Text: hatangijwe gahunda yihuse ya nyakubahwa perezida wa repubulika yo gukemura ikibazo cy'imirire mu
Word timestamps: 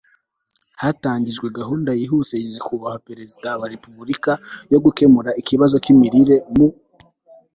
hatangijwe 0.81 1.45
gahunda 1.57 1.89
yihuse 1.99 2.33
ya 2.41 2.47
nyakubahwa 2.51 3.03
perezida 3.07 3.49
wa 3.59 3.67
repubulika 3.73 4.31
yo 4.71 4.79
gukemura 4.85 5.29
ikibazo 5.41 5.75
cy'imirire 5.83 6.35
mu 6.55 6.67